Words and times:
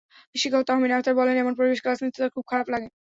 শিক্ষক 0.35 0.63
তাহমিনা 0.67 0.95
আক্তার 0.97 1.17
বললেন, 1.19 1.35
এমন 1.37 1.53
পরিবেশে 1.57 1.83
ক্লাস 1.83 1.99
নিতে 2.01 2.19
তাঁর 2.19 2.33
খুব 2.35 2.45
খারাপ 2.51 2.67
লাগে। 2.73 2.87